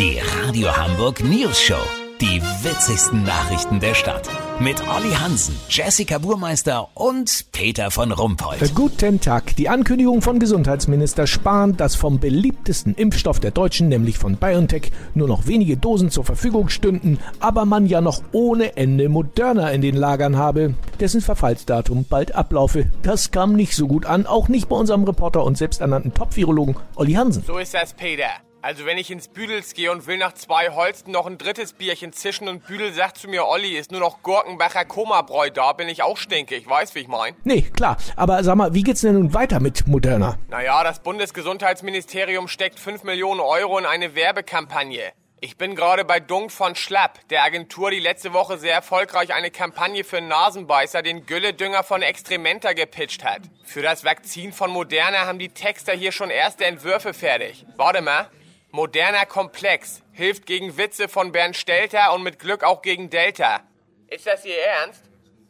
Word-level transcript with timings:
Die 0.00 0.18
Radio 0.18 0.74
Hamburg 0.74 1.22
News 1.22 1.60
Show. 1.60 1.76
Die 2.22 2.40
witzigsten 2.62 3.22
Nachrichten 3.22 3.80
der 3.80 3.92
Stadt. 3.92 4.30
Mit 4.58 4.80
Olli 4.88 5.12
Hansen, 5.12 5.54
Jessica 5.68 6.16
Burmeister 6.16 6.88
und 6.94 7.52
Peter 7.52 7.90
von 7.90 8.10
Rumpold. 8.10 8.74
Guten 8.74 9.20
Tag. 9.20 9.54
Die 9.56 9.68
Ankündigung 9.68 10.22
von 10.22 10.38
Gesundheitsminister 10.38 11.26
Spahn, 11.26 11.76
dass 11.76 11.96
vom 11.96 12.18
beliebtesten 12.18 12.94
Impfstoff 12.94 13.40
der 13.40 13.50
Deutschen, 13.50 13.90
nämlich 13.90 14.16
von 14.16 14.36
BioNTech, 14.36 14.90
nur 15.12 15.28
noch 15.28 15.46
wenige 15.46 15.76
Dosen 15.76 16.10
zur 16.10 16.24
Verfügung 16.24 16.70
stünden, 16.70 17.18
aber 17.38 17.66
man 17.66 17.84
ja 17.84 18.00
noch 18.00 18.22
ohne 18.32 18.78
Ende 18.78 19.10
Moderna 19.10 19.68
in 19.68 19.82
den 19.82 19.96
Lagern 19.96 20.38
habe, 20.38 20.76
dessen 20.98 21.20
Verfallsdatum 21.20 22.06
bald 22.08 22.34
ablaufe. 22.34 22.86
Das 23.02 23.32
kam 23.32 23.52
nicht 23.52 23.76
so 23.76 23.86
gut 23.86 24.06
an, 24.06 24.24
auch 24.24 24.48
nicht 24.48 24.70
bei 24.70 24.76
unserem 24.76 25.04
Reporter 25.04 25.44
und 25.44 25.58
selbsternannten 25.58 26.14
Top-Virologen 26.14 26.76
Olli 26.96 27.12
Hansen. 27.12 27.44
So 27.46 27.58
ist 27.58 27.74
das, 27.74 27.92
Peter. 27.92 28.30
Also 28.62 28.84
wenn 28.84 28.98
ich 28.98 29.10
ins 29.10 29.28
Büdels 29.28 29.72
gehe 29.72 29.90
und 29.90 30.06
will 30.06 30.18
nach 30.18 30.34
zwei 30.34 30.68
Holsten 30.70 31.12
noch 31.12 31.26
ein 31.26 31.38
drittes 31.38 31.72
Bierchen 31.72 32.12
zischen 32.12 32.46
und 32.46 32.66
Büdel 32.66 32.92
sagt 32.92 33.16
zu 33.16 33.26
mir, 33.26 33.46
Olli, 33.46 33.78
ist 33.78 33.90
nur 33.90 34.00
noch 34.00 34.22
Gurkenbacher 34.22 34.84
Koma-Bräu 34.84 35.48
da, 35.48 35.72
bin 35.72 35.88
ich 35.88 36.02
auch 36.02 36.18
stinkig, 36.18 36.68
weißt 36.68 36.94
wie 36.94 37.00
ich 37.00 37.08
mein? 37.08 37.34
Nee, 37.44 37.62
klar. 37.62 37.96
Aber 38.16 38.44
sag 38.44 38.56
mal, 38.56 38.74
wie 38.74 38.82
geht's 38.82 39.00
denn 39.00 39.14
nun 39.14 39.32
weiter 39.32 39.60
mit 39.60 39.86
Moderna? 39.86 40.36
Naja, 40.48 40.84
das 40.84 41.00
Bundesgesundheitsministerium 41.00 42.48
steckt 42.48 42.78
5 42.78 43.04
Millionen 43.04 43.40
Euro 43.40 43.78
in 43.78 43.86
eine 43.86 44.14
Werbekampagne. 44.14 45.12
Ich 45.42 45.56
bin 45.56 45.74
gerade 45.74 46.04
bei 46.04 46.20
Dunk 46.20 46.52
von 46.52 46.74
Schlapp, 46.74 47.26
der 47.30 47.42
Agentur, 47.42 47.90
die 47.90 47.98
letzte 47.98 48.34
Woche 48.34 48.58
sehr 48.58 48.74
erfolgreich 48.74 49.32
eine 49.32 49.50
Kampagne 49.50 50.04
für 50.04 50.20
Nasenbeißer, 50.20 51.00
den 51.00 51.24
Gülledünger 51.24 51.82
von 51.82 52.02
Extrementa 52.02 52.74
gepitcht 52.74 53.24
hat. 53.24 53.40
Für 53.64 53.80
das 53.80 54.04
Vakzin 54.04 54.52
von 54.52 54.70
Moderna 54.70 55.26
haben 55.26 55.38
die 55.38 55.48
Texter 55.48 55.94
hier 55.94 56.12
schon 56.12 56.28
erste 56.28 56.66
Entwürfe 56.66 57.14
fertig. 57.14 57.64
Warte 57.78 58.02
mal. 58.02 58.28
Moderner 58.72 59.26
Komplex. 59.26 60.00
Hilft 60.12 60.46
gegen 60.46 60.76
Witze 60.76 61.08
von 61.08 61.32
Bernd 61.32 61.56
Stelter 61.56 62.12
und 62.14 62.22
mit 62.22 62.38
Glück 62.38 62.62
auch 62.62 62.82
gegen 62.82 63.10
Delta. 63.10 63.62
Ist 64.06 64.28
das 64.28 64.44
Ihr 64.44 64.58
Ernst? 64.58 65.02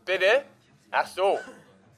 Bitte? 0.06 0.44
Ach 0.90 1.06
so. 1.06 1.38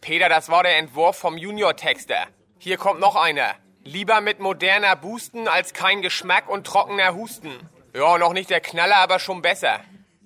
Peter, 0.01 0.29
das 0.29 0.49
war 0.49 0.65
der 0.65 0.79
Entwurf 0.79 1.17
vom 1.17 1.39
Junior-Texter. 1.39 2.27
Hier 2.59 2.77
kommt 2.77 2.99
noch 2.99 3.15
einer. 3.15 3.55
Lieber 3.85 4.21
mit 4.21 4.41
moderner 4.41 4.97
Boosten 4.97 5.47
als 5.47 5.73
kein 5.73 6.03
Geschmack 6.03 6.49
und 6.49 6.67
trockener 6.67 7.15
Husten. 7.15 7.69
Ja, 7.95 8.19
noch 8.19 8.33
nicht 8.33 8.51
der 8.51 8.61
Knaller, 8.61 8.97
aber 8.97 9.21
schon 9.21 9.43
besser. 9.43 9.79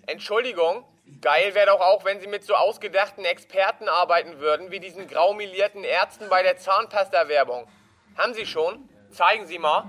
Entschuldigung, 0.07 0.83
geil 1.21 1.55
wäre 1.55 1.67
doch 1.67 1.81
auch, 1.81 2.07
wenn 2.07 2.21
Sie 2.21 2.27
mit 2.27 2.43
so 2.45 2.55
ausgedachten 2.55 3.27
Experten 3.27 3.91
arbeiten 3.91 4.39
würden, 4.39 4.71
wie 4.71 4.81
diesen 4.81 5.07
graumilierten 5.09 5.85
Ärzten 5.85 6.31
bei 6.31 6.43
der 6.43 6.57
Zahnpasta-Werbung. 6.57 7.69
Haben 8.17 8.33
Sie 8.33 8.47
schon? 8.47 8.89
Zeigen 9.11 9.47
Sie 9.47 9.59
mal. 9.59 9.85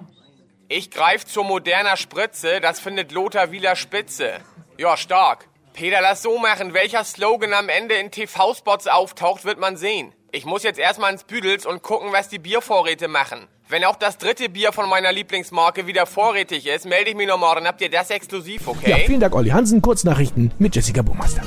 Ich 0.70 0.92
greif 0.92 1.24
zur 1.24 1.46
moderner 1.46 1.96
Spritze, 1.96 2.60
das 2.60 2.82
findet 2.82 3.14
Lothar 3.14 3.52
Wieler 3.52 3.78
spitze. 3.78 4.34
Ja, 4.78 4.98
stark. 4.98 5.48
Peter, 5.72 6.02
lass 6.02 6.22
so 6.22 6.40
machen. 6.40 6.74
Welcher 6.74 7.06
Slogan 7.06 7.54
am 7.54 7.70
Ende 7.70 7.96
in 7.96 8.12
TV-Spots 8.12 8.88
auftaucht, 8.88 9.46
wird 9.46 9.60
man 9.60 9.78
sehen. 9.78 10.12
Ich 10.34 10.44
muss 10.44 10.64
jetzt 10.64 10.78
erstmal 10.78 11.14
ins 11.14 11.24
Büdels 11.24 11.66
und 11.66 11.84
gucken, 11.84 12.12
was 12.12 12.28
die 12.28 12.38
Biervorräte 12.38 13.08
machen. 13.08 13.48
Wenn 13.70 13.86
auch 13.86 13.96
das 13.96 14.18
dritte 14.18 14.50
Bier 14.50 14.74
von 14.74 14.90
meiner 14.90 15.14
Lieblingsmarke 15.14 15.88
wieder 15.88 16.06
vorrätig 16.06 16.68
ist, 16.68 16.86
melde 16.86 17.12
ich 17.12 17.16
mich 17.16 17.28
nochmal, 17.28 17.56
dann 17.56 17.66
habt 17.66 17.80
ihr 17.80 17.90
das 17.90 18.10
exklusiv, 18.10 18.68
okay? 18.68 18.90
Ja, 18.90 18.98
vielen 18.98 19.22
Dank, 19.22 19.36
Olli 19.36 19.52
Hansen. 19.52 19.82
Kurznachrichten 19.82 20.52
mit 20.60 20.76
Jessica 20.76 21.02
Burmeister. 21.02 21.44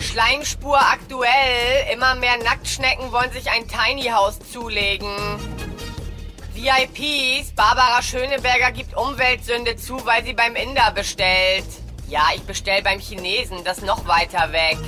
Schleimspur 0.00 0.80
aktuell. 0.80 1.92
Immer 1.92 2.16
mehr 2.16 2.36
Nacktschnecken 2.42 3.12
wollen 3.12 3.30
sich 3.30 3.48
ein 3.48 3.68
Tiny 3.68 4.08
House 4.08 4.40
zulegen. 4.52 5.08
VIPs, 6.56 7.52
Barbara 7.52 8.02
Schöneberger 8.02 8.72
gibt 8.72 8.96
Umweltsünde 8.96 9.76
zu, 9.76 10.04
weil 10.06 10.24
sie 10.24 10.32
beim 10.32 10.56
Inder 10.56 10.90
bestellt. 10.94 11.66
Ja, 12.08 12.22
ich 12.34 12.42
bestell 12.42 12.82
beim 12.82 12.98
Chinesen, 12.98 13.58
das 13.64 13.82
noch 13.82 14.08
weiter 14.08 14.52
weg. 14.52 14.78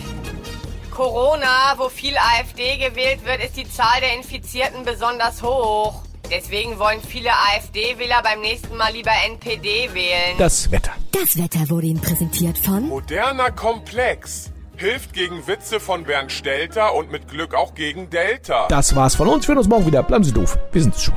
Corona, 0.90 1.74
wo 1.76 1.90
viel 1.90 2.16
AfD 2.16 2.78
gewählt 2.78 3.24
wird, 3.24 3.44
ist 3.44 3.56
die 3.56 3.68
Zahl 3.70 4.00
der 4.00 4.14
Infizierten 4.14 4.84
besonders 4.84 5.42
hoch. 5.42 6.02
Deswegen 6.30 6.78
wollen 6.78 7.00
viele 7.06 7.30
AfD-Wähler 7.30 8.22
beim 8.22 8.40
nächsten 8.40 8.76
Mal 8.76 8.92
lieber 8.92 9.12
NPD 9.26 9.92
wählen. 9.92 10.36
Das 10.38 10.70
Wetter. 10.70 10.92
Das 11.12 11.36
Wetter 11.36 11.68
wurde 11.68 11.86
Ihnen 11.86 12.00
präsentiert 12.00 12.58
von 12.58 12.88
Moderner 12.88 13.50
Komplex. 13.50 14.50
Hilft 14.76 15.12
gegen 15.12 15.46
Witze 15.46 15.80
von 15.80 16.04
Bernd 16.04 16.32
Stelter 16.32 16.94
und 16.94 17.10
mit 17.10 17.28
Glück 17.28 17.54
auch 17.54 17.74
gegen 17.74 18.08
Delta. 18.10 18.68
Das 18.68 18.94
war's 18.96 19.16
von 19.16 19.28
uns. 19.28 19.44
Wir 19.46 19.48
hören 19.48 19.58
uns 19.58 19.68
morgen 19.68 19.86
wieder. 19.86 20.02
Bleiben 20.02 20.24
Sie 20.24 20.32
doof. 20.32 20.56
Wir 20.72 20.82
sind's 20.82 21.02
schon. 21.02 21.16